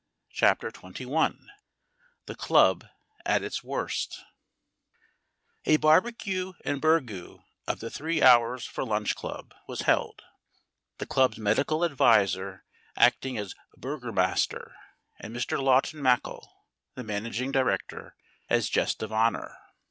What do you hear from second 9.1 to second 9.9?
Club was